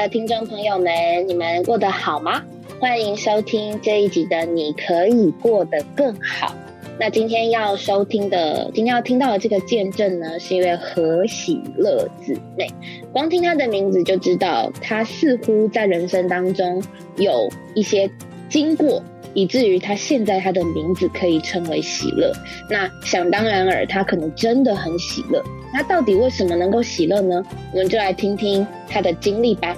[0.00, 2.42] 的听众朋友们，你们过得好吗？
[2.78, 6.46] 欢迎收听这一集的《你可以过得更好》。
[6.98, 12.66] 那今天要收听的，今天要听到的这个见证呢，是一位何喜乐姊妹。
[13.12, 16.82] 光听她的名字就知道，她似乎在人生当中
[17.16, 18.10] 有一些
[18.48, 19.02] 经过，
[19.34, 22.32] 以至于他现在他的名字可以称为喜乐。
[22.68, 25.42] 那想当然尔，他可能真的很喜乐。
[25.72, 27.42] 那到底为什么能够喜乐呢？
[27.72, 29.76] 我们就来听听他的经历吧。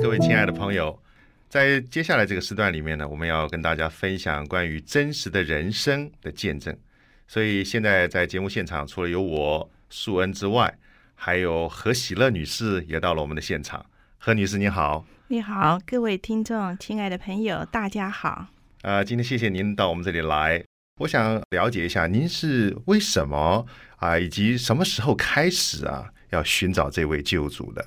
[0.00, 0.96] 各位亲爱的朋友，
[1.48, 6.76] 在接下来这个时段里面呢，我们要跟大家分享关于真实的人生的见证。
[7.26, 10.78] 所以现在在节目现场，除了有我素恩之外，
[11.14, 13.84] 还有何喜乐女士也到了我们的现场。
[14.18, 15.04] 何女士，你好！
[15.28, 18.48] 你好，各位听众，亲爱的朋友，大家好。
[18.82, 20.62] 呃，今天谢谢您到我们这里来。
[21.00, 27.84] 我想了解一下，您是为什么啊，以及什么时候开始啊，要寻找这位救主的？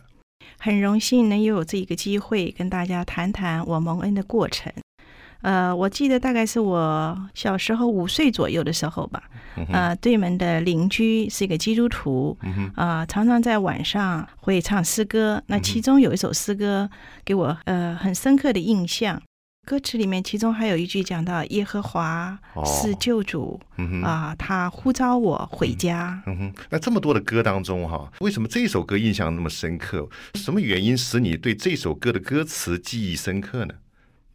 [0.59, 4.73] 很荣幸能有这一个机会跟大家谈谈我蒙恩的过程。
[5.41, 9.23] 呃，我记得大概是我小时候五岁左右的时候吧。
[9.71, 12.37] 呃，对门的邻居是一个基督徒，
[12.75, 15.41] 啊，常常在晚上会唱诗歌。
[15.47, 16.89] 那其中有一首诗歌
[17.25, 19.21] 给我呃很深刻的印象。
[19.65, 23.59] 歌词里面，其中还有一句讲到耶和华是救主
[24.01, 26.23] 啊，他呼召我回家。
[26.25, 30.07] 嗯哼，那这么多的歌当中哈，为什么这首歌印象那么深刻？
[30.35, 33.73] 什么原因使你对这首歌的歌词记忆深刻呢？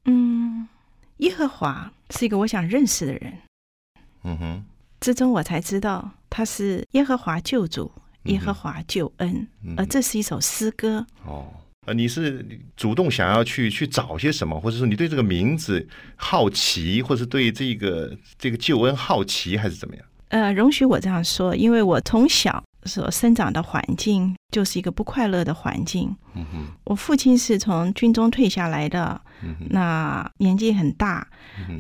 [0.05, 0.69] 嗯，
[1.23, 3.33] 耶和华是一个我想认识的人。
[4.25, 4.63] 嗯哼，
[5.01, 7.91] 之中我才知道他是耶和华救主，
[8.25, 11.07] 耶和华救恩，而这是一首诗歌。
[11.25, 11.47] 哦。
[11.87, 12.47] 呃，你是
[12.77, 15.85] 主动想要去去找些什么，或者说你对这个名字
[16.15, 20.05] 好奇，或是对这个这个救恩好奇，还是怎么样？
[20.29, 26.15] 呃，容许我这样说，因为我从小所生长的环境就是一个不快乐的环境。
[26.35, 29.21] 嗯哼，我父亲是从军中退下来的，
[29.71, 31.27] 那年纪很大，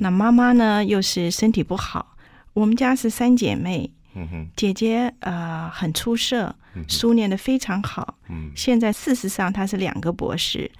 [0.00, 2.16] 那妈妈呢又是身体不好，
[2.52, 3.92] 我们家是三姐妹。
[4.14, 6.54] 嗯哼，姐姐呃很出色，
[6.86, 8.18] 书念的非常好。
[8.28, 10.70] 嗯，现在事实上她是两个博士。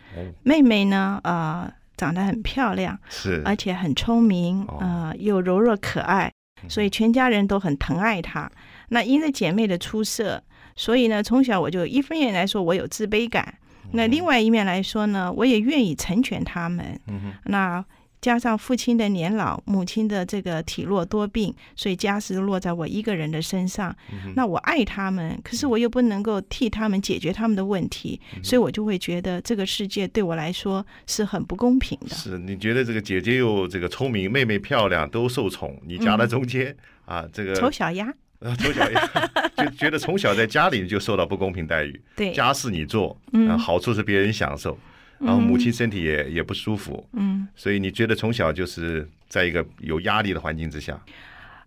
[0.42, 6.30] 妹妹呢呃长得很漂亮，是而且很聪明，呃又柔弱可爱，
[6.68, 8.50] 所以全家人都很疼爱她。
[8.92, 10.42] 那因为姐妹的出色，
[10.76, 13.58] 所以呢从小我就一方面来说我有自卑感，
[13.92, 17.00] 那另外一面来说呢我也愿意成全他们。
[17.46, 17.84] 那。
[18.22, 23.92] 加上父亲的年老，母亲的这个体弱多病，所以家事落在我一个人的身上。
[24.36, 32.14] 那我爱他们，可是我又不能够替他们解决他们的问题，所以我就会觉得这个世界对我来说是很不公平的。
[32.14, 36.76] 是你觉得这个姐姐又这个聪明，妹妹漂亮，都受宠，你夹在中间
[37.06, 37.26] 啊？
[37.32, 38.14] 这个丑小鸭，
[38.56, 39.08] 丑小鸭
[39.56, 42.00] 就觉得从小在家里就受到不公平待遇。
[42.16, 44.78] 对，家事你做，嗯，好处是别人享受。
[45.18, 51.00] 然后母亲身体也也不舒服，嗯，所以你觉得从小就是在一个有压力的环境之下。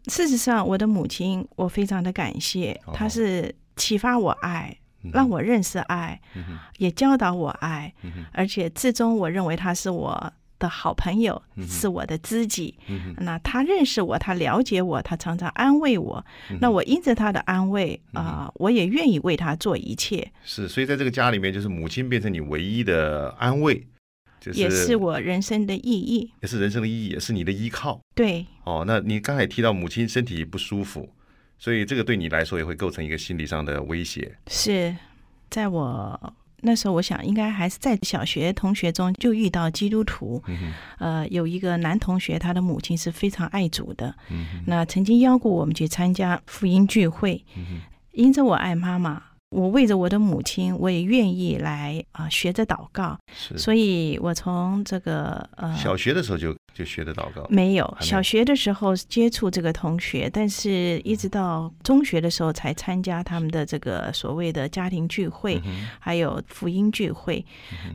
[0.07, 4.75] 事实上，我的母亲我非常的感谢，她是启发我爱，
[5.13, 6.19] 让我认识爱，
[6.79, 7.93] 也教导我爱，
[8.33, 10.33] 而且最终我认为她是我。
[10.57, 12.75] 的好朋友是我的知己，
[13.17, 16.25] 那他认识我，他了解我，他常常安慰我。
[16.61, 20.31] 那我因着他的安慰啊，我也愿意为他做一切。
[20.43, 23.85] 是，所以在这个家里面，就是母亲变成你唯一的安慰，
[24.39, 27.99] 就是也是我人生的意义，也是人生的意义，也是你的依靠。
[28.15, 31.09] 对，哦，那你刚才提到母亲身体不舒服，
[31.59, 34.37] 所以这个对你来说也会构成一个心理上的威胁。
[34.47, 34.95] 是
[35.49, 36.33] 在我。
[36.65, 40.43] 那时候我想，应该还是在小学同学中就遇到基督徒。
[40.97, 44.13] 呃，有一个男同学，他的母亲是非常爱主的。
[44.65, 47.45] 那曾经邀过我们去参加福音聚会。
[48.11, 49.21] 因着我爱妈妈，
[49.51, 53.17] 我为着我的母亲，我也愿意来啊学着祷告。
[53.55, 56.55] 所以我从这个呃小学的时候就。
[56.75, 65.61] 就学的祷告没有，小学的时候接触这个同学，但是一直到中学的时候才参加他们的这个所谓的家庭聚会，
[65.99, 67.43] 还有福音聚会。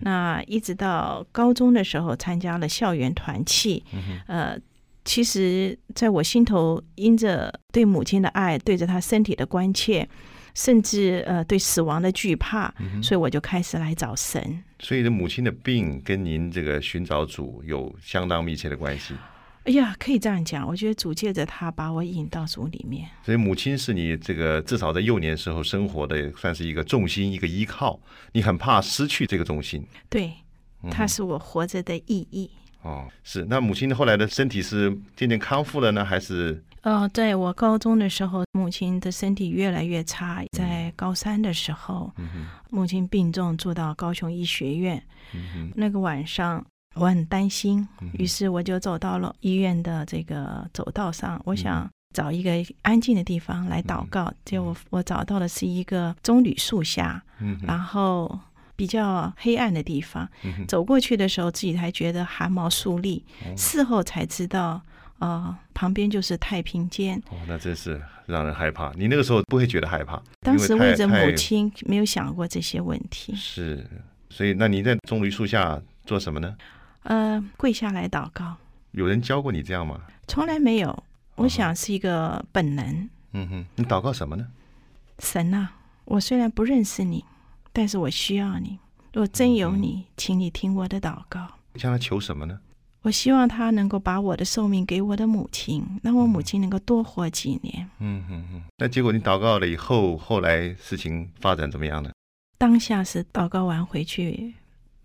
[0.01, 3.85] 那一直到高中的时候参加了校园团契。
[4.27, 4.57] 呃，
[5.05, 10.09] 其实在我心头，因着对母亲的爱，对着她身体的关切。
[10.63, 12.71] 甚至呃，对死亡的惧怕，
[13.03, 14.63] 所以我就开始来找神。
[14.79, 19.15] 所以，母亲的病跟您这个寻找主有相当密切的关系。
[19.65, 23.09] 哎呀，可以这样讲，我觉得主借着他把我引到主里面。
[23.25, 27.99] 所以，母亲是你这个至少在幼年时候生活的，算是一个重心，一个依靠。
[28.33, 29.83] 你很怕失去这个重心。
[30.11, 30.31] 对，
[30.91, 32.51] 它是我活着的意义。
[32.83, 33.47] 哦，是。
[33.49, 36.63] 那母亲后来的身体是渐渐康复了呢，还是？
[36.83, 40.43] 呃，对我高中的时候，母亲的身体越来越差。
[40.57, 42.11] 在高三的时候，
[42.71, 45.03] 母亲病重，住到高雄医学院。
[45.75, 54.33] 那个晚上，我很担心，于是我就走到了医院的这个走道上，我想找一个安静的地方来祷告。
[54.47, 57.23] 结果我找到的是一个棕榈树下，
[57.63, 58.41] 然后
[58.75, 60.27] 比较黑暗的地方。
[60.67, 63.23] 走过去的时候，自己还觉得汗毛竖立，
[63.55, 64.81] 事后才知道。
[65.21, 67.17] 啊，旁边就是太平间。
[67.31, 68.93] 哦，那真是让人害怕。
[68.97, 70.21] 你那个时候不会觉得害怕？
[70.41, 73.35] 当时为着母亲，没有想过这些问题。
[73.37, 73.87] 是，
[74.29, 76.57] 所以那你在棕榈树下做什么呢？
[77.05, 78.57] 呃，跪下来祷告。
[78.91, 80.01] 有人教过你这样吗？
[80.27, 81.05] 从来没有。
[81.37, 83.09] 我想是一个本能。
[83.33, 84.47] 嗯哼，你祷告什么呢？
[85.21, 85.73] 神啊，
[86.05, 87.25] 我虽然不认识你，
[87.73, 88.79] 但是我需要你。
[89.13, 91.47] 若真有你，请你听我的祷告。
[91.77, 92.59] 向他求什么呢？
[93.03, 97.89] 我希望他能够把我的寿命给我的母亲，让我母亲能够多活几年。
[97.99, 98.63] 嗯嗯嗯。
[98.77, 102.11] 那结果你祷告了以后，后来事情发展怎么样呢？
[102.59, 104.53] 当下是祷告完回去，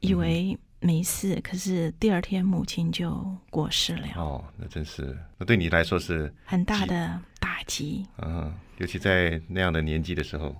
[0.01, 4.07] 以为没事，可是第二天母亲就过世了。
[4.17, 8.05] 哦，那真是，那对你来说是很大的打击。
[8.17, 10.53] 嗯，尤其在那样的年纪的时候。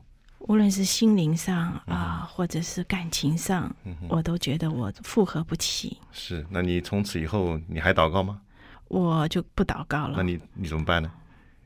[0.48, 3.74] 无论是心灵上啊，或者是感情上，
[4.08, 5.98] 我都觉得我负荷不起。
[6.12, 8.42] 是，那你从此以后你还祷告吗？
[8.88, 10.14] 我就不祷告了。
[10.18, 11.12] 那你你怎么办呢？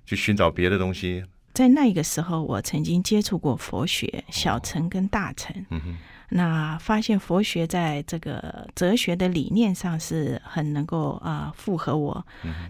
[0.05, 1.25] 去寻找别的东西。
[1.53, 5.53] 在那个时候，我曾经接触过佛学，小乘跟大乘。
[5.71, 5.97] 嗯哼。
[6.29, 12.25] 那发现佛学在这个哲学的理念上是很能够啊符合我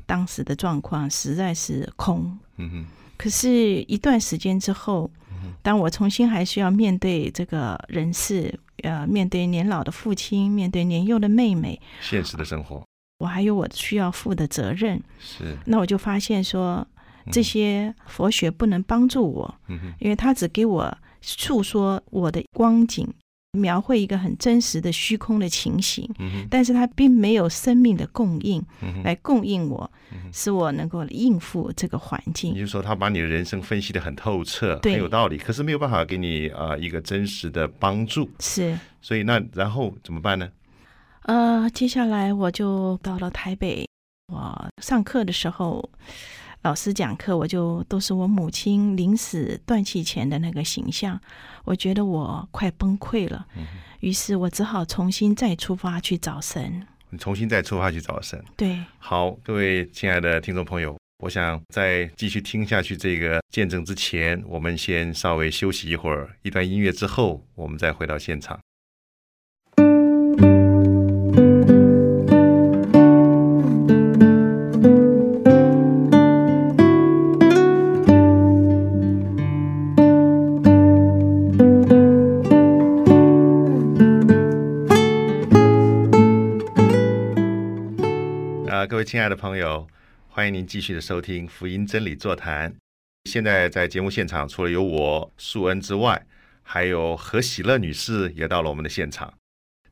[0.07, 2.39] 当时的状况，实在是空。
[2.55, 2.85] 嗯哼。
[3.15, 5.12] 可是，一段时间之后。
[5.62, 12.83] 当我重新还需要面对这个人事，呃，面对年老的父亲，面对年幼的妹妹，现实的生活，
[13.19, 15.01] 我还有我需要负的责任。
[15.19, 16.88] 是，那我就发现说，
[17.31, 23.07] 这些佛学不能帮助我，嗯因为他只给我诉说我的光景。
[23.54, 26.07] 描绘一个很真实的虚空的情形，
[26.51, 28.63] 但是它并没有生命的供应
[29.04, 29.92] 来供应我，
[30.31, 32.54] 使我能够应付这个环境。
[32.54, 38.30] 也就是说，他把你的人生分析的很透彻，很有道理，可是没有办法给你啊一个真实的帮助。
[38.40, 40.48] 是，所以那然后怎么办呢？
[41.24, 43.88] 呃，接下来我就到了台北，
[44.31, 45.90] 我上课的时候。
[46.61, 51.19] 老师讲课，我就都是我母亲临死断气前的那个形象，
[51.63, 53.47] 我觉得我快崩溃了，
[54.01, 56.85] 于是我只好重新再出发去找神。
[57.09, 58.44] 你重新再出发去找神。
[58.57, 68.59] 对，好，各位亲爱的听众朋友，我想在继续听下去这个见证之前，我们先稍微休息一会儿，一段音乐之后，我们再回到现场。
[88.89, 89.88] 各位亲爱的朋友，
[90.30, 92.74] 欢迎您继续的收听福音真理座谈。
[93.25, 96.25] 现在在节目现场，除了有我素恩之外，
[96.63, 99.31] 还有何喜乐女士也到了我们的现场。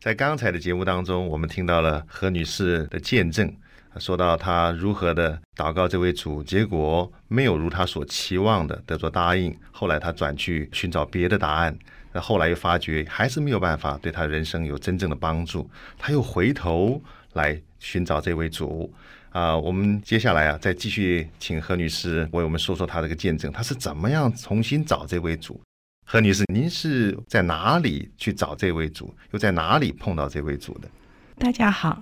[0.02, 3.56] 在刚才的节目当中，我们听到了何女士的见证，
[4.00, 9.56] 说到她如何的祷告这位主，结果没有如她所期望的得做答应。
[9.72, 11.78] 后来她转去寻找别的答案，
[12.14, 17.00] 那后来又发觉还是没有办法对她人生有真正的帮助，她又回头
[17.38, 17.58] 来。
[17.80, 18.92] 寻找这位主
[19.30, 25.62] 啊，我们接下来啊，再继续请何女士为我们说说她这个见证，她是怎么样重新找这位主？
[26.08, 30.90] 何女士，您是在哪里去找这位主，又在哪里碰到这位主的？
[31.38, 32.02] 大家好，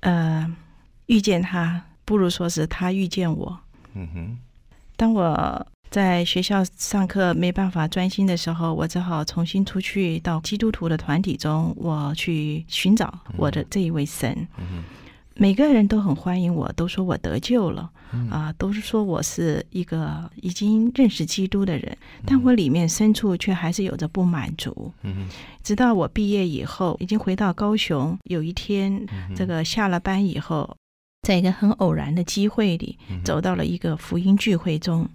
[0.00, 0.44] 呃，
[1.06, 3.60] 遇见他不如说是他遇见我。
[3.94, 4.38] 嗯哼，
[4.96, 14.48] 当我在学校上课没办法专心的时候，我只好重新出去到基督徒的团体中，我去寻找我的这一位神。
[15.34, 17.90] 每个人都很欢迎我，都说我得救了，
[18.30, 21.94] 啊，都是说我是一个已经认识基督的人，
[22.24, 24.90] 但我里面深处却还是有着不满足。
[25.62, 29.06] 直到我毕业以后，已经回到高雄，有一天，
[29.36, 30.74] 这个下了班以后，
[31.28, 35.06] 在一个很偶然的机会里，走到了一个福音聚会中。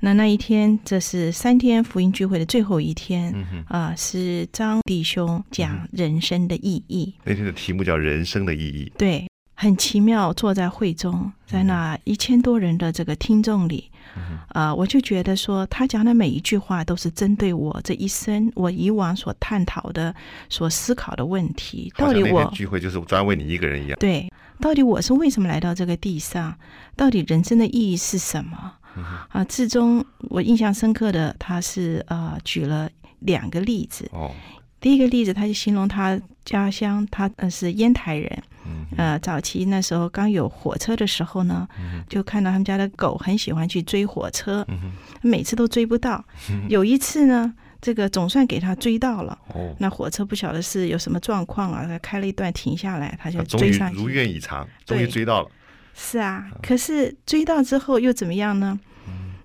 [0.00, 3.34] 那那一天，这是三天福音聚会的最后一天，
[3.68, 7.14] 啊，是张弟兄讲人生的意义。
[7.24, 8.90] 那天的题目叫“人生的意义”。
[8.98, 9.26] 对。
[9.54, 13.90] 很奇妙，坐在会中，在那一千多人的这个听众里，
[14.48, 20.14] 啊，我就觉得说，他讲的每一句话都是针对我这一生我以往所探讨的、
[20.48, 21.92] 所思考的问题。
[21.94, 23.98] 到底我聚会就是专为你一个人一样。
[24.00, 26.56] 对，到底我是为什么来到这个地上？
[26.96, 28.72] 到底人生的意义是什么？
[29.28, 32.88] 啊，至中我印象深刻的，他是呃举了
[33.20, 34.08] 两个例子。
[34.12, 34.30] 哦，
[34.80, 41.68] 第一个例子，他就形容他家乡，他呃是烟台人，嗯呃，早期那时候刚有火车的时候呢，
[42.08, 44.92] 就看到他们家的狗很喜欢去追火车，嗯
[45.22, 46.24] 每次都追不到。
[46.68, 49.38] 有一次呢，这个总算给他追到了。
[49.54, 54.08] 哦，那火车不晓得是有什么状况啊，他开了一段停下来，他就他终于追上如。
[54.08, 55.50] 愿以偿，终于追到了。
[55.94, 58.78] 是啊，可是追到之后又怎么样呢？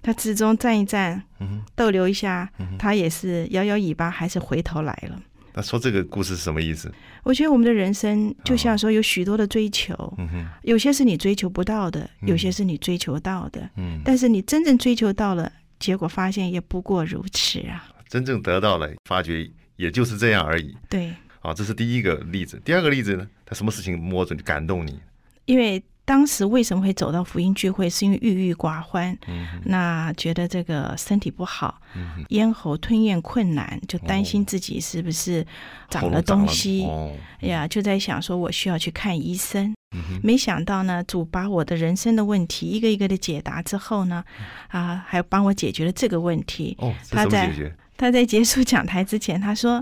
[0.01, 2.47] 他至终站一站，嗯逗留一下，
[2.77, 5.19] 他也是摇摇尾巴，还是回头来了。
[5.53, 6.93] 那说这个故事是什么意思？
[7.23, 13.67] 我觉得我们的人生就像说有许多的追求，嗯，有些是你追求不到的，有些是你追求到的。
[13.77, 17.87] 嗯，但是你真正追求到了，结果发现也不过如此啊。
[18.07, 20.77] 真正得到了，发觉也就是这样而已。
[20.87, 22.61] 对，啊，这是第一个例子。
[22.63, 23.27] 第二个例子呢？
[23.43, 24.99] 他什么事情摸着你感动你？
[25.45, 31.81] 因为当时为什么会走到福音聚会，是因为郁郁寡欢，嗯那觉得这个身体不好，
[32.29, 35.45] 咽喉吞咽困难，就担心自己是不是
[35.89, 36.85] 长了东西。
[36.85, 39.73] 哦，哎呀，就在想说，我需要去看医生。
[39.95, 44.23] 嗯没想到呢，主把我的人生的问题一个一个的解答之后呢，
[44.69, 46.75] 啊，还帮我解决了这个问题。
[46.79, 47.51] 哦，他在？
[47.97, 49.81] 他在结束讲台之前，他说：“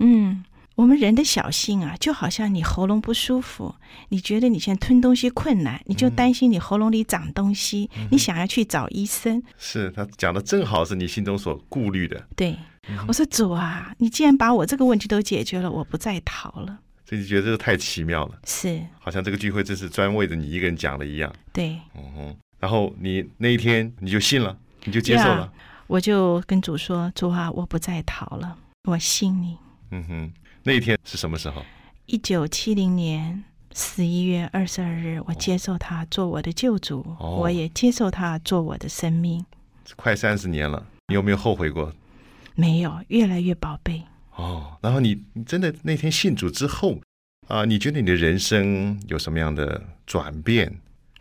[0.00, 0.42] 嗯，
[0.74, 3.74] 我们人的小性啊，就好像你喉咙不舒服，
[4.08, 9.42] 你觉得你现在吞东西困难，你就担心你喉咙里长东西，你想要去找医生。
[9.58, 12.56] 是他讲的正好是你心中所顾虑的，对，
[13.06, 16.78] 我说主啊，你既然把我这个问题都解决了，我不再逃了。
[17.04, 21.30] 所以你觉得这个太奇妙了，是好像这个聚会真是专为着你一个人讲的一样。
[21.52, 25.52] 对，嗯哼，然后你那一天你就信了，你就接受了。
[25.86, 29.58] 我就跟主说：主啊，我不再逃了，我信你。
[29.90, 30.32] 嗯哼，
[30.64, 31.62] 那一天是什么时候？
[32.06, 33.42] 一九七零年
[33.74, 39.44] 十一月二十二日，我接受他做我的救主，哦我也接受他做我的生命。
[39.96, 41.92] 快三十年了，你有没有后悔过？
[42.54, 44.02] 没有，越来越宝贝。
[44.36, 46.98] 哦，然后你你真的那天信主之后
[47.48, 50.72] 啊、你觉得你的人生有什么样的转变？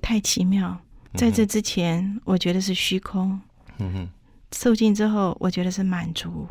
[0.01, 0.79] 太奇妙！
[1.15, 3.37] 在这之前，我觉得是虚空；
[3.79, 4.09] 嗯哼，
[4.53, 6.47] 受尽之后，我觉得是满足。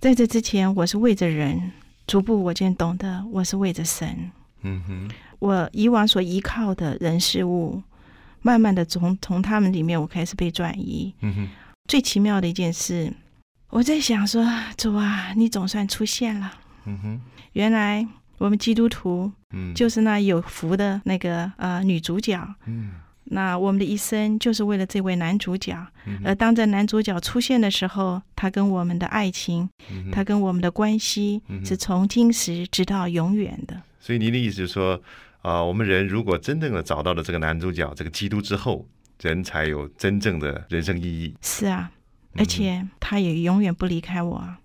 [0.00, 1.70] 在这之前，我是为着人；
[2.06, 4.30] 逐步，我渐懂得我是为着神。
[4.62, 7.82] 嗯哼，我以往所依靠的人事物，
[8.42, 11.12] 慢慢的从从他们里面，我开始被转移。
[11.20, 11.48] 嗯哼，
[11.88, 13.12] 最奇妙的一件事，
[13.70, 16.52] 我在想说，主啊，你总算出现了。
[16.84, 17.20] 嗯哼，
[17.52, 18.06] 原来
[18.38, 22.38] 我们基督徒嗯，就是那有福的那个呃女主角。
[22.66, 22.92] 嗯
[23.24, 25.74] 那我们的一生就是为了这位男主角，
[26.06, 33.80] 嗯而当这男主角出现的时候，他跟我们的爱情，嗯他跟我们的关系嗯是从今时直到永远的。
[34.00, 35.00] 所以您的意思是说，
[35.40, 38.86] 啊、我们人如果真正的找到了这个男主角，这个基督之后，
[39.20, 41.34] 人才有真正的人生意义。
[41.40, 41.90] 是啊，
[42.34, 44.58] 嗯而且他也永远不离开我啊。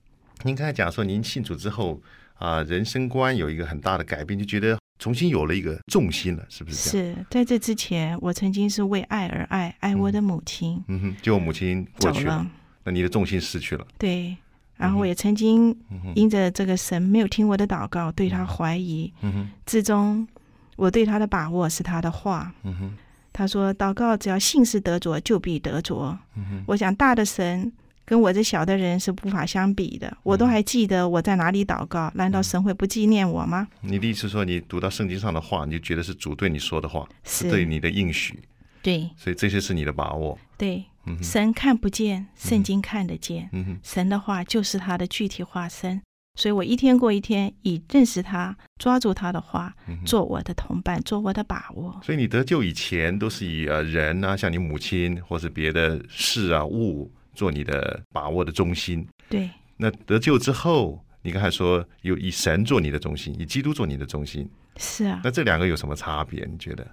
[0.43, 2.01] 您刚才讲说，您信主之后
[2.35, 7.15] 啊、人生观有一个很大的改变，就觉得重新有了一个重心了，是不是这样？
[7.15, 12.47] 是在这之前，我曾经是为爱而爱，爱我的母亲，嗯哼，就我母亲过去走了。
[12.83, 13.85] 那你的重心失去了。
[13.97, 14.35] 对，
[14.75, 15.75] 然后我也曾经
[16.15, 20.27] 因着这个神没有听我的祷告，对他怀疑，嗯哼，至终
[20.75, 22.53] 我对他的把握是他的话。
[22.63, 22.93] 嗯哼，
[23.33, 26.17] 他说：“祷告只要信是得着，就必得着。
[26.35, 27.71] 嗯哼，我想大的神
[28.07, 30.17] 跟我这小的人是无法相比的。
[30.23, 33.67] 我都还记得我在哪里祷告，难道神会不纪念我吗？
[33.81, 38.39] 你的意思说，你读到圣经上的话，你就觉得是主对你说的话，是对你的应许，
[38.81, 40.39] 对所以这些是你的把握。
[40.57, 43.49] 对，嗯，神看不见，圣经看得见。
[43.83, 46.01] 神的话就是他的具体化身。
[46.35, 49.73] 所以我一天过一天，以认识他、抓住他的话。
[50.05, 51.99] 做我的同伴，做我的把握。
[52.03, 59.08] 所以你得救以前都是以呃人啊，像你母亲或是别的事啊物做你的把握的中心。
[59.29, 66.44] 对，那得救之后，你刚才说有以神做你的中心，以基督做你的中心，是啊，那这两个有什么差别？
[66.51, 66.88] 你觉得？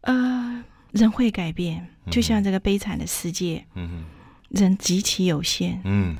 [0.00, 4.04] 呃，人会改变，就像这个悲惨的世界，嗯哼，
[4.58, 5.80] 人极其有限。
[5.84, 6.16] 嗯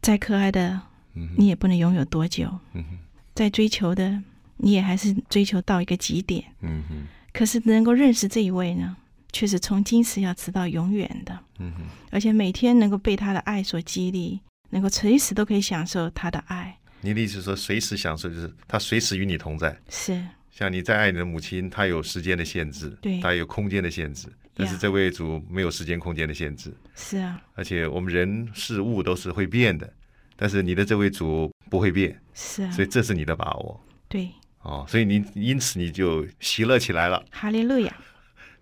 [0.00, 0.80] 再可爱的，
[1.14, 2.98] 嗯你也不能拥有多久；嗯哼
[3.34, 4.22] 再追求的，
[4.58, 6.44] 你也还是追求到一个极点。
[6.60, 8.96] 嗯哼可是能够认识这一位呢，
[9.34, 16.78] 却是从今时要直到永远的，嗯哼，而且每天能够被他的爱所激励，能够随时都可以享受他的爱。
[17.00, 19.76] 你的意思是说随时享受，就是他随时与你同在。
[19.90, 26.72] 是像你再爱你的母亲，她有时间的限制，对她有空间的限制，但是这位主没有时间空间的限制。
[26.94, 29.92] 是啊，而且我们人事物都是会变的，
[30.36, 33.84] 但是你的这位主不会变，是啊所，以这是你的把握。
[34.08, 34.30] 对，
[34.62, 37.92] 哦，所以你因此你就喜乐起来了，哈利路亚。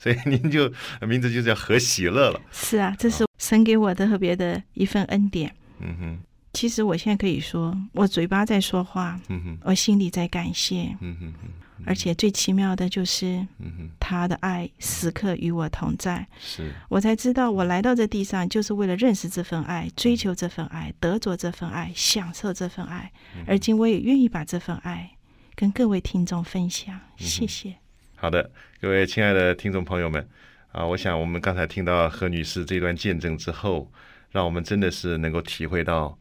[0.03, 0.69] 所以您就
[1.07, 2.41] 名字就叫何喜乐了。
[2.51, 5.55] 是啊，这是神给我的特别的一份恩典。
[5.79, 6.19] 嗯哼，
[6.53, 13.27] 其实我现在可以说，我嘴巴在说话，嗯哼，我心里在感谢，嗯哼哼，而且最奇妙的就是
[13.59, 23.13] 嗯哼，他的爱时刻与我同在，是，我才知道我来到这地上就是为了认识这份爱，追求这份爱，得着这份爱，享受这份爱。
[23.47, 25.13] 而今我也愿意把这份爱
[25.55, 26.99] 跟各位听众分享。
[27.17, 27.82] 谢谢。
[28.23, 28.49] 好的，
[28.81, 30.25] 各位亲爱的听众朋友们
[30.71, 33.91] 啊，我想我们刚才听到何女士这段见证之后，
[34.31, 36.17] 让我们真的是能够体会到，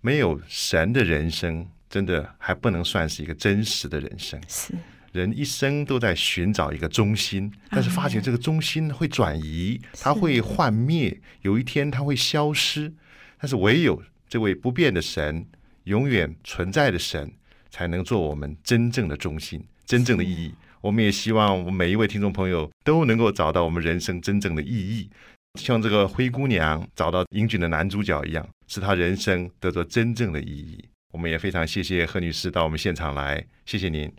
[0.00, 4.40] 没有神的人生，真的还不能算是一个真实的人生。
[4.48, 4.74] 是，
[5.12, 12.92] 人一生都在寻找一个中心，但是发觉这个中心会转移，它会幻灭，有一天它会消失。
[13.38, 15.46] 但是唯有这位不变的神，
[15.84, 17.30] 永远存在的神，
[17.70, 20.52] 才能做我们真正的中心，真正的意义。
[20.86, 25.10] 我们也希望我们每一位听众朋友都能够找到我们人生真正的意义，
[25.58, 30.84] 像这个灰姑娘找到英俊的男主角一样，使她人生得到真正的意义。
[31.12, 34.12] 我们也非常谢谢何女士到我们现场来，谢谢您，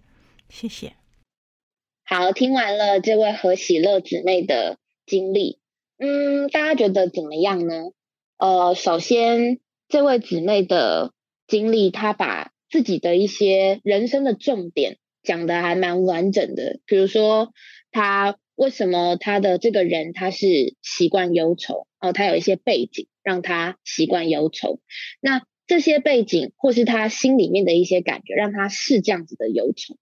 [0.50, 0.92] 谢谢。
[2.04, 5.60] 好，听完了这位何喜乐姊妹的经历，
[6.00, 7.92] 嗯，大家觉得怎么样呢？
[8.40, 11.14] 呃，首先这位姊妹的
[11.48, 14.98] 经历，她把自己的一些人生的重点。
[15.28, 17.52] 讲的还蛮完整的，比如说
[17.92, 24.80] 他为什么他的这个人他是习惯忧愁哦，他有一些背景让他习惯忧愁，
[25.20, 29.98] 那这些背景或是他心里面的一些感觉让他是这样子的忧愁，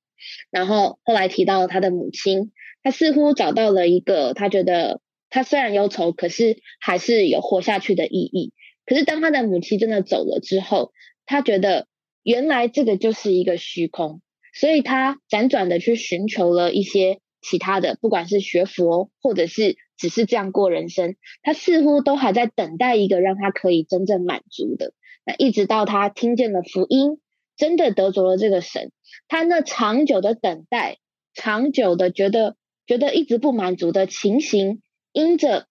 [0.52, 2.52] 然后后来提到他的母亲，
[2.84, 5.02] 他似乎找到了一个他觉得
[5.32, 8.54] 他虽然忧愁，可是还是有活下去的意义。
[8.86, 10.94] 可是当他的母亲真的走了之后，
[11.26, 11.88] 他觉得
[12.22, 14.22] 原来这个就是一个虚空。
[14.56, 24.94] 所以他辗转的去寻求了一些其他的，不管是学佛，或者是只是这样过人生，他似乎都还在等待一个让他可以真正满足的。
[25.26, 27.20] 那一直到他听见了福音，
[27.58, 28.92] 真的得着了这个神，
[29.28, 30.98] 他那长久的等待，
[31.34, 32.56] 长久的觉得
[32.88, 35.68] 觉得一直不满足的情形，因着。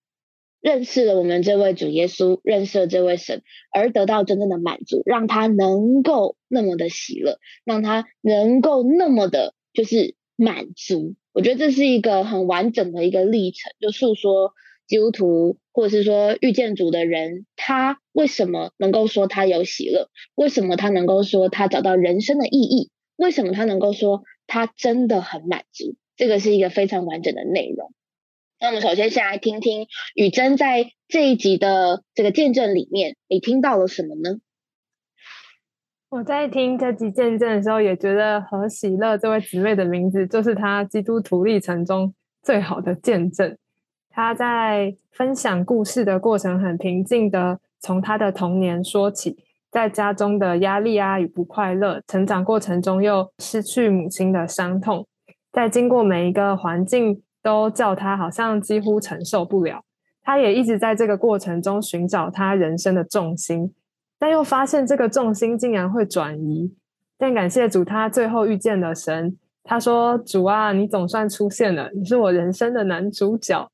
[0.64, 11.16] 认识了我们这位主耶稣，认识了这位神，而得到真正的满足，让他能够那么的喜乐，让他能够那么的，就是满足。
[11.34, 14.54] 我觉得这是一个很完整的一个历程，就诉说
[14.86, 20.08] 基督徒或者是说遇见主的人，他为什么能够说他有喜乐？
[20.34, 22.90] 为什么他能够说他找到人生的意义？
[23.16, 25.94] 为什么他能够说他真的很满足？
[26.16, 27.92] 这个是一个非常完整的内容。
[28.60, 34.38] 那我们首先先来听听雨珍在这一集的这个见证里面，你听到了什么呢？
[36.08, 43.58] 我在听这集见证的时候，也觉得何喜乐这位姊妹的名字，就是她基督徒历程中最好的见证。
[44.08, 49.36] 她在分享故事的过程很平静的，从她的童年说起，
[49.72, 55.06] 在家中的压力啊与不快乐，成长过程中又失去母亲的伤痛，
[55.52, 57.23] 在经过每一个环境。
[57.44, 59.84] 都叫他好像几乎承受不了，
[60.22, 63.74] 他也一直在这个过程中寻找他人生的重心，
[64.18, 66.74] 但又发现这个重心竟然会转移。
[67.18, 69.36] 但感谢主，他最后遇见了神。
[69.62, 73.70] 他说：“主啊，你总算出现了，你是我人生的男主角。”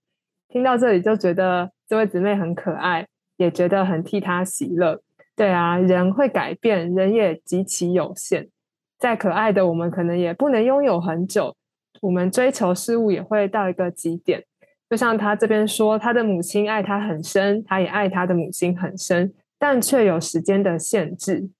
[0.48, 3.06] 听到这里就觉得这位姊妹很可爱，
[3.36, 5.00] 也觉得很替他喜乐。
[5.36, 8.48] 对啊，人会改变，人也极其有限。
[8.98, 11.56] 再可爱的我们，可能也不能拥有很久。
[12.00, 14.44] 我们追求事物也会到一个极点，
[14.88, 21.50] 就像他这边说，他的母亲爱他很深，他也爱他的母亲很深，但却有时间的限制。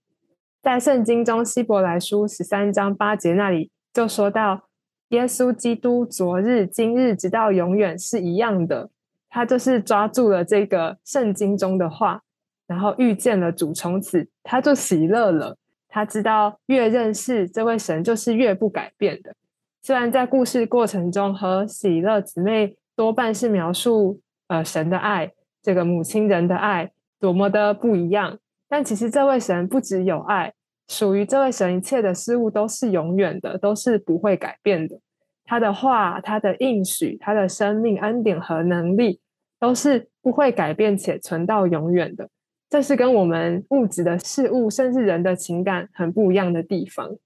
[0.63, 4.69] 在圣经中，希伯来书十三章八节那里就说到，
[5.09, 8.91] 耶稣基督昨日、今日直到永远是一样的。
[9.29, 12.23] 他就是抓住了这个圣经中的话，
[12.67, 15.57] 然后遇见了主，从此他就喜乐了。
[15.89, 19.35] 他知道越认识这位神，就是越不改变的。
[19.83, 28.39] 虽然在故事过程中和喜乐姊妹多半是描述呃神的爱，这个母亲人的爱多么的不一样，
[28.69, 30.53] 但其实这位神不只有爱，
[30.89, 35.01] 属于这位神一切的事物都是永远的，都是不会改变的。
[35.45, 39.21] 他的话、他的应许、他的生命恩典和能力
[39.59, 42.29] 都是不会改变且存到永远的。
[42.69, 47.17] 这是跟我们物质的事物甚至人的情感很不一样的地方。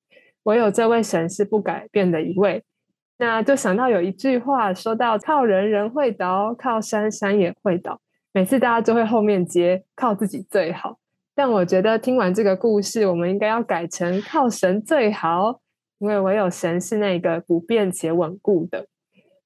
[0.45, 2.63] 唯有这位神是不改变的一位，
[3.19, 8.01] 那就想到有一句话说到：“靠人人会倒，靠山山也会倒。”
[8.33, 10.99] 每次大家就会后面接“靠自己最好”，
[11.35, 15.61] 但我觉得听完这个故事，我们应该要改成“靠神最好”。
[16.01, 18.87] 因为唯有神是那个不变且稳固的。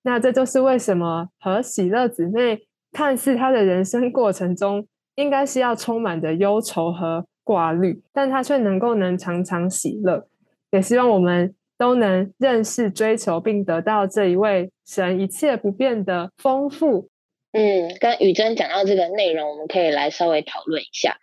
[0.03, 10.27] 那这就是为什么和喜乐姊妹看似她的人生过程中应该是要充满着忧愁和挂虑，但她却能够能常常喜乐。
[10.71, 17.09] 也希望我们都能认识、追求并得到这一位神一切不变的丰富。
[17.53, 21.19] 嗯，跟宇珍讲到这个内容，我们可以来稍微讨论一下。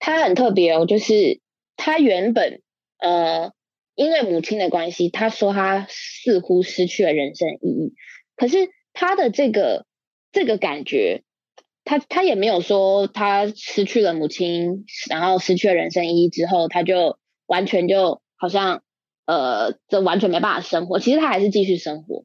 [0.00, 1.40] 他很特别哦，就是
[1.76, 2.62] 他原本
[2.98, 3.52] 呃，
[3.94, 7.94] 因为母亲的关系，他说他似乎失去了人生意义。
[8.34, 9.86] 可是他的这个
[10.32, 11.22] 这个感觉，
[11.84, 18.82] 他他也没有说他失去了母亲，然后失去了人生意义之后，他就完全就好像
[19.28, 20.98] 呃，这完全没办法生活。
[20.98, 22.24] 其实他还是继续生活，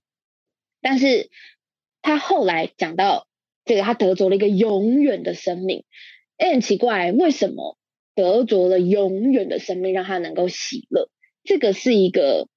[0.81, 1.29] 但是
[2.01, 3.27] 他后来讲到。
[3.65, 5.85] 这个他得着了一个永远的生命，
[6.35, 7.77] 哎，很奇怪，为什么
[8.13, 11.09] 得着了永远的生命让他能够喜乐？
[11.45, 12.49] 这个是一个，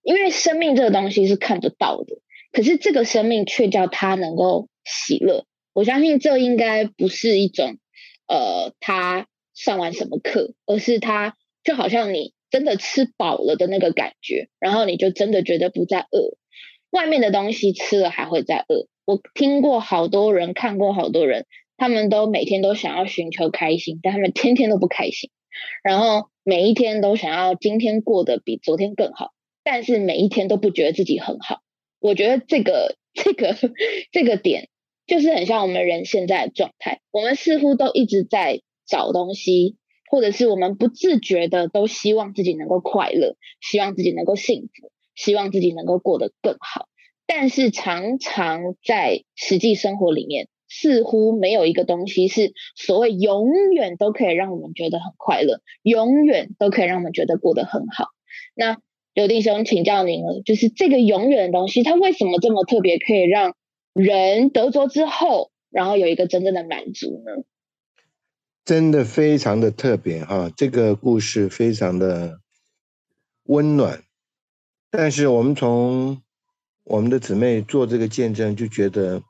[0.00, 2.18] 因为生命这个东西是看得到的，
[2.52, 5.44] 可是这个生命却叫他能够喜乐。
[5.72, 7.76] 我相信这应该不是一种，
[8.28, 16.36] 呃，他上完什么课，而是他就好像你真的吃饱了的那个感觉，然后你就真的觉得不再饿，
[16.90, 18.86] 外面的东西吃了还会再饿。
[19.04, 25.30] 我听过好多人，看过好多人，他们都每天都想要寻求开心，但他们天天都不开心。
[25.82, 29.32] 然后每一天都想要今天过得比昨天更好，
[29.64, 31.62] 但是每一天都不觉得自己很好。
[32.00, 33.56] 我觉得这个这个
[34.12, 34.68] 这个点，
[35.06, 37.00] 就是很像我们人现在的状态。
[37.10, 39.76] 我们似乎都一直在找东西，
[40.10, 46.88] 或者是我们不自觉的都希望自己能够快乐，希望自己能够幸福，希望自己能够过得更好。
[47.26, 58.06] 但是常常在实际生活里面，似乎没有一个东西是所谓永远都可以让我们觉得很快乐，永远都可以让我们觉得过得很好。
[58.54, 58.78] 那
[59.12, 63.54] 刘弟兄，请教您了，就是这个永远的东西，它为什么这么特别，可以让
[63.92, 67.44] 人得着之后，然后有一个真正的满足呢？
[68.68, 72.38] 真的非常的特别哈，这个故事非常的
[73.44, 74.02] 温暖，
[74.90, 76.20] 但是我们从
[76.84, 79.22] 我们的姊妹做这个见证，就觉得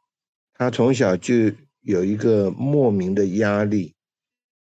[0.54, 3.94] 她从小就有一个莫名的压力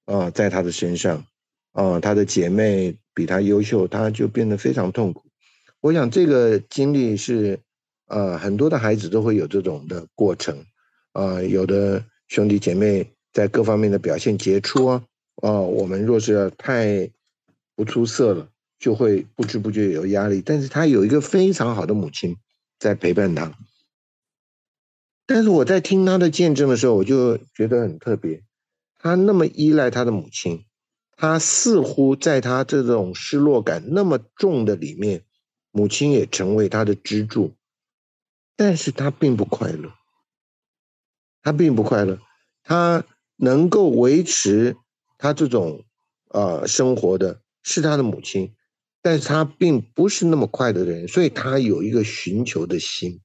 [0.05, 1.27] 啊，在她的身上。
[1.73, 5.25] 啊，她的姐妹比她优秀，她就变得非常痛苦。
[5.81, 7.59] 我想这个经历是
[8.07, 10.65] 呃很多的孩子都会有这种的过程。
[11.11, 15.05] 啊，有的兄弟姐妹在各方面的表现杰出啊
[15.37, 17.11] 啊，我们若是太
[17.75, 20.43] 不出色了，就会不知不觉有压力。
[20.45, 22.37] 但是他有一个非常好的母亲。
[22.81, 23.53] 在陪伴他，
[25.27, 28.43] 但是我在听他的见证的时候，我就觉得很特别。
[28.97, 30.65] 他那么依赖他的母亲，
[31.15, 35.25] 他似乎在他这种失落感那么重的里面，
[35.71, 37.55] 母亲也成为他的支柱，
[38.57, 39.93] 但是他并不快乐。
[41.43, 42.19] 他并不快乐，
[42.63, 43.05] 他
[43.41, 44.77] 能够维持
[45.19, 45.85] 他这种
[46.29, 48.55] 呃生活的是他的母亲。
[49.03, 53.23] 但是他并不是那么快乐的人，所以他有一个寻求的心。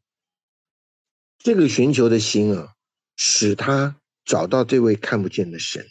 [1.38, 2.70] 这个寻求的心啊，
[3.18, 5.86] 使他找到这位看不见的神。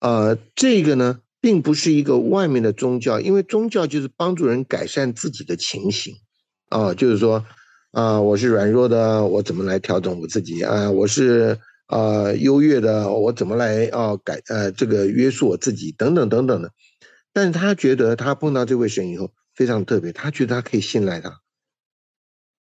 [0.00, 6.16] 呃，这个呢，并不是一个外面的宗教，因为宗教就是帮助人改善自己的情形
[6.70, 7.46] 啊，就是说
[7.92, 10.90] 啊，我是软弱的，我怎么来调整我自己啊？
[10.90, 11.56] 我是
[11.92, 16.72] 啊优越的，我怎么来啊改呃这个约束我自己等等等等的。
[17.34, 21.40] 但他觉得他碰到这位神以后非常特别，他觉得他可以信赖他。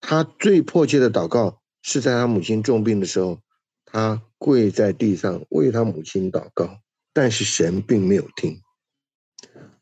[0.01, 3.41] 他最迫切的祷告是在他母亲重病的时候，
[3.85, 6.81] 他跪在地上为他母亲祷告，
[7.13, 8.63] 但是神并没有听。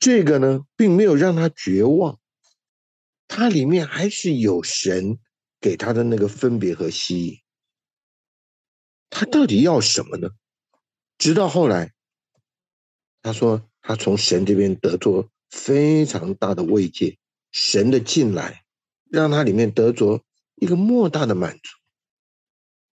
[0.01, 2.19] 这个呢，并没有让他绝望，
[3.29, 5.19] 他里面还是有神
[5.61, 7.37] 给他的那个分别和吸引。
[9.11, 10.31] 他到底要什么呢？
[11.19, 11.93] 直到后来，
[13.23, 13.67] 他说。
[13.83, 17.17] 他从神这边得着非常大的慰藉，
[17.51, 18.63] 神的进来
[19.11, 20.23] 让他里面得着
[20.55, 21.71] 一个莫大的满足。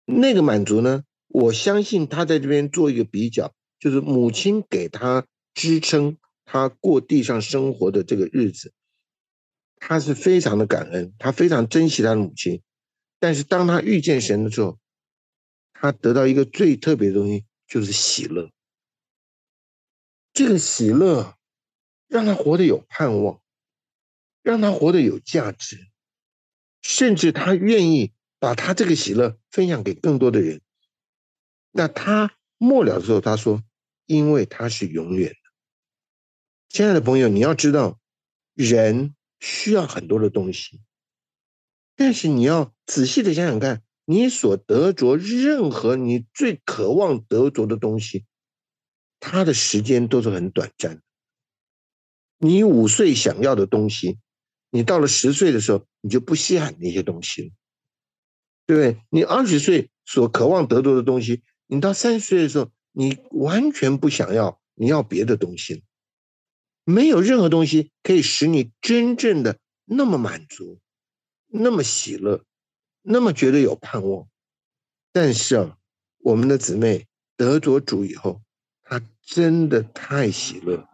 [0.06, 8.74] 那个满足呢，我相信他在这边做一个比较，就是母亲给他支撑他过地上生活的这个日子，
[9.78, 12.64] 他是非常的感恩，他非常珍惜他的母亲。
[13.20, 14.80] 但是当他遇见神的时候，
[15.82, 18.52] 他得到一个最特别的东西，就是喜乐。
[20.32, 21.36] 这个喜乐
[22.08, 23.42] 让他活得有盼望，
[24.44, 25.90] 让他活得有价值，
[26.84, 30.62] 甚至他愿意把他这个喜乐分享给更多的人。
[31.72, 33.64] 那他末了的时候，他说
[34.06, 35.36] ：“因为他是永远的。”
[36.70, 38.00] 亲爱的朋友，你要知道，
[38.54, 40.80] 人需要很多的东西，
[41.96, 48.26] 但是你要仔细的想想看，你所得着任何你最渴望得着的东西，
[49.20, 51.02] 它的时间都是很短暂的。
[52.40, 54.18] 你五岁想要的东西，
[54.72, 57.50] 你到了十岁的时候，你就不稀罕那些东西了，
[58.66, 59.04] 对不对？
[59.10, 65.82] 你二十岁所渴望得到的东西，你到三十岁的时候，你完全不想要，你要别的东西了。
[66.84, 70.80] 没有任何东西可以使你真正的那么满足，
[71.48, 72.44] 那么喜乐，
[73.02, 74.28] 那么觉得有盼望。
[75.12, 75.78] 但是啊，
[76.20, 78.42] 我们的姊妹得着主以后，
[78.84, 80.88] 她真的太喜乐。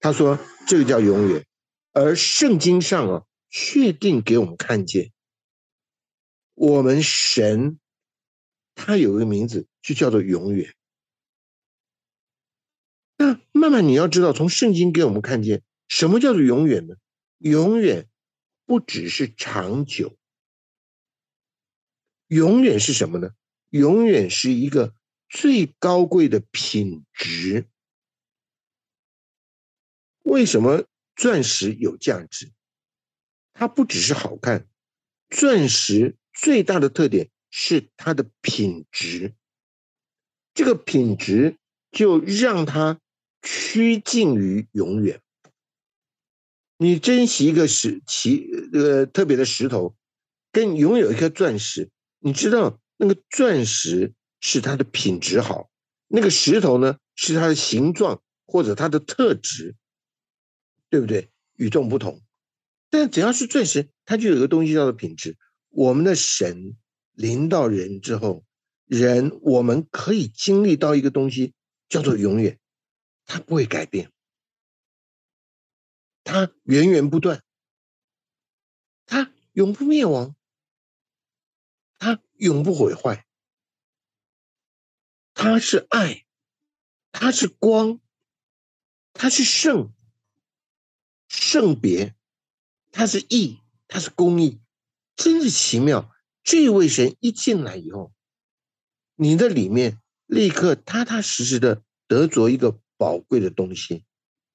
[0.00, 1.44] 她说：“这个叫永远。”
[1.92, 5.12] 而圣经上啊，确定给我们看见，
[6.54, 7.78] 我们神
[8.74, 10.74] 他有一个名字，就叫做永远。
[13.16, 16.96] 那慢慢你要知道，从圣经给我们看见，什么叫做永远呢？
[17.38, 18.08] 永远
[18.66, 20.16] 不只是长久，
[22.28, 23.30] 永远是什么呢？
[23.70, 24.94] 永远是一个
[25.28, 27.66] 最高贵的品质。
[30.22, 30.84] 为什么
[31.16, 32.52] 钻石有价值？
[33.52, 34.68] 它不只是好看，
[35.28, 39.34] 钻石最大的特点是它的品质。
[40.54, 41.58] 这个品质
[41.90, 43.00] 就让它。
[43.46, 45.20] 趋近于永远。
[46.78, 49.94] 你珍惜一个石奇呃特别的石头，
[50.50, 51.90] 跟拥有一颗钻石，
[52.24, 55.68] 你知道那个钻石是它的品质好，
[56.08, 59.76] 那个石头呢是它的形状或者它的特质，
[60.88, 61.30] 对不对？
[61.52, 62.22] 与众不同。
[62.88, 65.36] 但只要是钻石，它就有个东西叫做品质。
[65.68, 66.78] 我们的神
[67.12, 68.42] 临到人之后，
[68.86, 71.52] 人我们可以经历到一个东西
[71.90, 72.58] 叫做永远。
[73.26, 74.10] 它不会改变，
[76.24, 77.42] 它源源不断，
[79.04, 80.34] 它永不灭亡，
[81.98, 83.26] 它永不毁坏，
[85.34, 86.24] 它是爱，
[87.12, 88.00] 它是光，
[89.12, 89.92] 它是圣，
[91.28, 92.14] 圣别，
[92.92, 94.60] 它是义，它是公义，
[95.16, 96.10] 真是奇妙。
[96.42, 98.12] 这位神一进来以后，
[99.14, 102.78] 你的里面立刻踏踏实实的得着一个。
[102.96, 104.04] 宝贵的东西，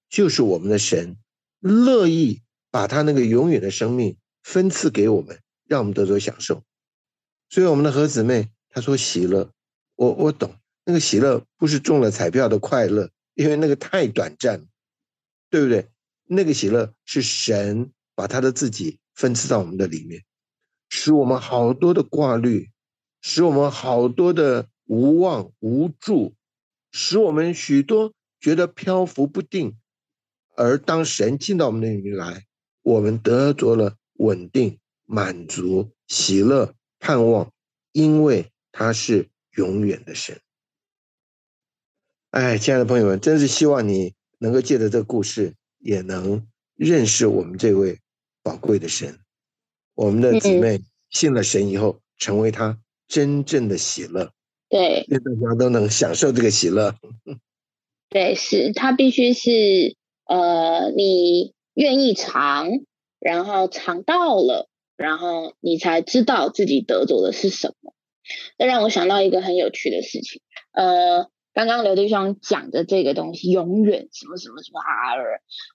[0.10, 1.18] 就是我们的神
[1.60, 6.64] 乐意把他那个永远的生命分赐给我们，让我们得着享受。
[7.50, 9.52] 所以我们的何姊妹她说喜乐，
[9.96, 14.66] 我我懂那个喜乐不是中了彩票的快乐，因为那个太短暂，
[15.50, 15.90] 对不对？
[16.26, 20.24] 那个喜乐是神把他的自己分赐到我们的里面，
[20.90, 22.70] 使我们好多的挂虑，
[23.22, 26.36] 使我们好多的无望无助，
[26.92, 28.14] 使我们许多。
[28.42, 29.78] 觉得漂浮不定，
[30.56, 32.46] 而当神进到我们那里面来，
[32.84, 37.52] 我们得着了稳定、满足、喜乐、盼望，
[37.92, 40.40] 因为他是永远的神。
[42.32, 48.00] 哎，亲爱的朋友们，真是希望你能够借着这个故事，也能认识我们这位
[48.44, 49.20] 宝贵的神。
[49.96, 54.32] 我们的姊妹信了神以后，成为他真正的喜乐。
[54.70, 56.96] 对，愿大家都能享受这个喜乐。
[58.10, 62.70] 对，是他必须是呃，你愿意尝，
[63.20, 64.69] 然后尝到了，
[65.00, 67.94] 然后你才知道自己得着的是什么。
[68.58, 70.42] 这让我想到一个很有趣的事情，
[70.74, 75.16] 呃，刚刚刘弟兄讲的这个东西，永远什么什么什么啊。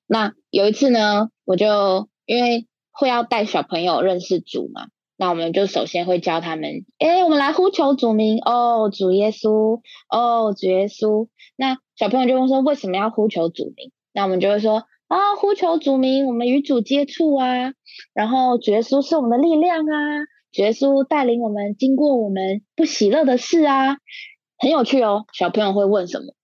[0.07, 4.89] 那有一次呢，我就因为会要带小朋友认识主嘛。
[5.17, 11.29] 那我们就首先会教他们，哎，我们来呼求主名哦，主耶稣，哦，主耶稣。
[11.57, 13.93] 那小朋友就会说，为什么要呼求主名？
[14.13, 14.85] 那我们就会说，
[15.16, 17.72] 啊，呼求主名，我们与主接触啊，
[18.14, 23.98] 然后主耶稣是我们的力量啊，主耶稣带领我们经过我们不喜乐的事啊，
[24.59, 25.27] 很有趣哦。
[25.33, 26.35] 小朋友会问什么？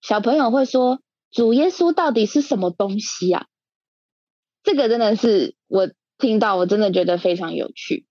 [0.00, 3.46] 小朋友会说，主耶稣到底是什么东西啊？
[4.62, 5.90] 这个真的是我。
[6.20, 8.08] 听到我真的觉得非常有趣。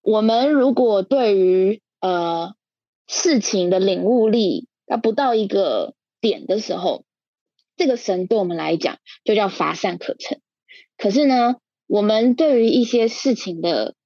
[0.00, 2.54] 我们如果对于呃
[3.06, 7.04] 事情的领悟力它不到一个点的时候，
[7.82, 10.40] 这个神对我们来讲就叫乏善可陈。
[10.96, 11.56] 可是呢，
[11.88, 13.96] 我们对于一些事情的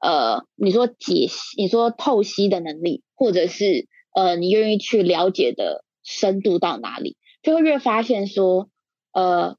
[0.00, 8.68] 呃，你说解析、你说透析的能力，或者是呃，你愿意去了解的深度到哪里，就会越发现说，
[9.12, 9.56] 呃，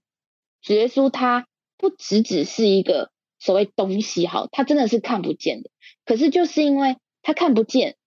[0.62, 1.47] 主耶稣他。
[1.76, 5.69] 不只只是一个所谓东西，好，它真的是看不见的。
[6.06, 7.97] 可是就是因为它看不见，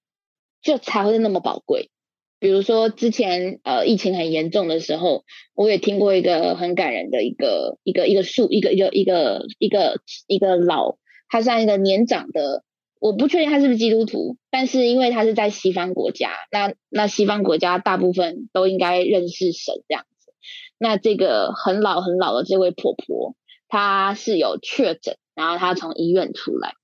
[0.62, 1.90] 就才会那么宝贵。
[2.38, 12.62] 比如说之前呃疫情很严重的时候，我也听过一个很感人的一个一个一个树一个一个一个一个一个老，他像一个年长的，
[13.00, 20.34] 我不确定他是不是基督徒，但是因为他是在西方国家，那那西方国家大部分都应该认识神这样子。
[20.78, 23.34] 那这个很老很老的这位婆婆，
[23.66, 26.74] 她是有确诊，然后她从医院出来，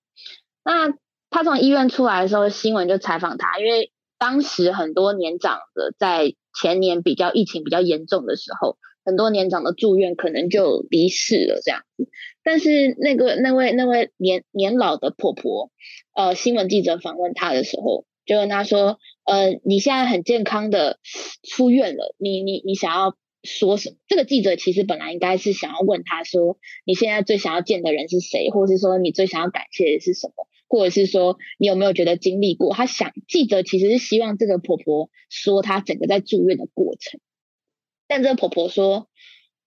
[0.65, 0.95] 那
[1.29, 3.92] 她从医院出来的时候，新闻就采访她，因为。
[4.23, 12.09] 当时很多年长的在前年比较疫情比较严重的时候，很多年长的住院可能就离世了这样子。
[12.45, 15.73] 但是那个那位那位年年老的婆婆，
[16.15, 21.01] 呃，新闻记者访问她的时候，就跟她说：“呃，你现在很健康的
[21.43, 28.51] 出院了，你你你想要说什么？”这个记者其实本来应该是想要问她说：“你现在最想要见的人是谁？
[28.51, 32.73] 或是说你最想要感谢的是什么？”或者是说，你有没有觉得经历过？
[32.75, 37.21] 他想记者其实是希望这个婆婆说她整个在住院的过程，
[38.09, 39.07] 但这个婆婆说，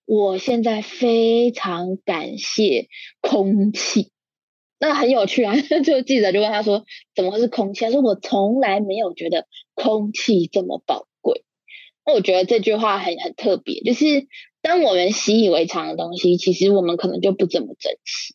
[0.05, 2.87] 我现在非常感谢
[3.21, 4.09] 空气。
[4.79, 5.53] 那很有趣啊！
[5.85, 7.85] 这个记者就问他说，怎么会是空气？
[7.85, 11.45] 他说我从来没有觉得空气这么宝贵。
[12.03, 14.27] 那我觉得这句话很很特别，就是
[14.63, 18.33] 当我们习以为常的东西，其实我们可能就不怎么珍惜。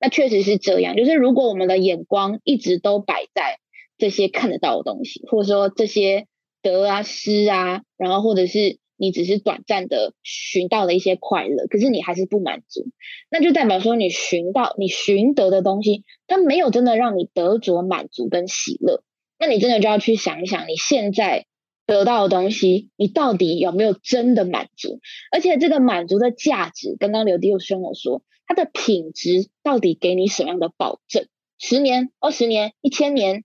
[0.00, 3.58] 那确实是这样，就是如果我们的眼光一直都摆在
[3.96, 6.26] 这些看得到的东西，或者说这些
[6.62, 12.86] 得啊失啊，然后或者是你只是短暂的寻到了一些快乐，可是你还是不满足，
[13.30, 19.02] 那就代表说你寻到你寻得的东西，它没有真的让你得着满足跟喜乐。
[19.38, 21.46] 那你真的就要去想一想，你现在
[21.86, 25.00] 得到的东西，你到底有没有真的满足？
[25.32, 28.22] 而且这个满足的价值，刚刚刘迪又跟我说。
[28.46, 31.26] 它的品质到底给你什么样的保证？
[31.58, 33.44] 十年、二十年、一千年？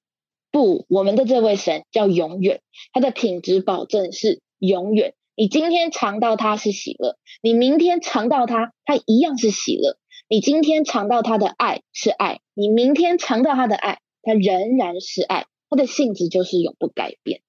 [0.51, 5.13] 不，我们的这位神叫永远，它的品质保证是永远。
[5.35, 9.97] 你今天尝到它是喜乐，你明天尝到它，它一样是喜乐。
[10.27, 17.41] 你今天尝到它的爱是爱，你明天尝到它的爱，它仍然是爱，它的性质就是永不改变。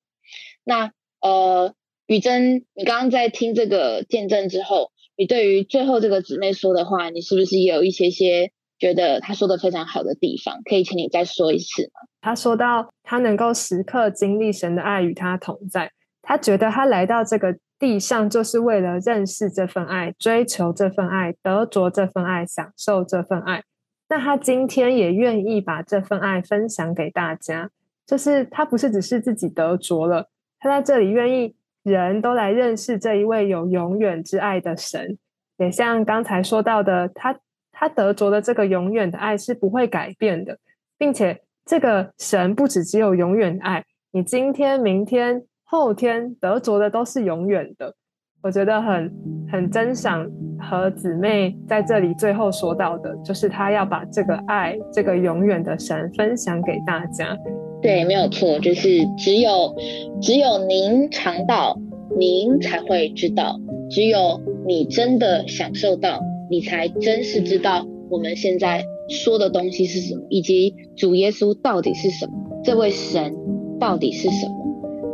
[0.63, 1.75] 那呃，
[2.07, 4.93] 雨珍，你刚刚在听这个见证之后。
[5.21, 10.63] 你对于最后这个姊妹说的话，你是不是也有一些些觉得她说的非常好的地方？
[10.65, 12.01] 可以请你再说一次吗？
[12.23, 23.63] 她说到，她能够时刻经历神的爱与她同在，她觉得她来到这个地上就是为了认识这份爱，追求这份爱，得着这份爱，享受这份爱。
[24.09, 27.69] 那她今天也愿意把这份爱分享给大家，
[28.07, 31.60] 就是她不是只是自己得着了，她在这里愿意。
[31.83, 35.19] 人都来认识这一位有永远之爱的神，
[35.57, 37.39] 也像刚才说到的，他
[37.73, 40.59] 他得着的这个永远的爱是不会改变的，
[40.99, 47.95] 并且这个神不只只有永远的爱，你今天、明天、后天得着的都是永远的。
[48.43, 49.13] 我觉得很
[49.51, 50.27] 很珍赏
[50.59, 57.37] 和姊妹在这里最后说到的，就是他要把这个爱、这个永远的神分享给大家。
[57.83, 59.75] 对，没有错，就是只有
[60.21, 61.79] 只有您尝到，
[62.19, 63.57] 您才会知道；
[63.91, 73.35] 只有你真的享受到，你才真是知道我们现在说的东西是什么，以及主耶稣到底是什么，这位神
[73.81, 74.55] 到底是什么。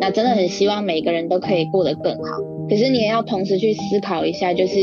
[0.00, 2.22] 那真的很希望每个人都可以过得更好。
[2.68, 4.76] 可是你也要同时去思考一下，就是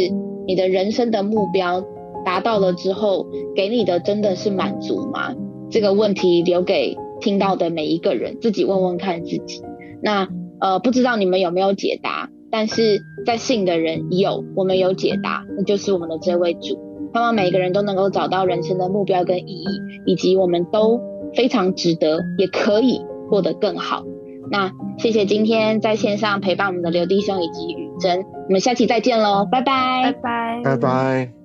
[0.47, 1.83] 你的人生的目标
[2.23, 5.35] 达到了之后，给你的真的是满足吗？
[5.69, 6.95] 这个问题留给。
[7.23, 9.63] 听到的每一个人，自己问问看自己。
[10.01, 10.27] 那
[10.59, 12.29] 呃，不知道你们有没有解答？
[12.51, 16.77] 但是在信的人有，我们有解答，那就是我们的这位主。
[17.13, 19.67] 盼望每个人都能够找到人生的目标跟意义，
[20.05, 20.99] 以及我们都
[21.33, 24.03] 非常值得，也可以过得更好。
[24.51, 31.42] 那谢谢今天在线上陪伴我们的刘弟兄以及雨珍，我们下期再见喽，拜拜，拜拜，拜拜。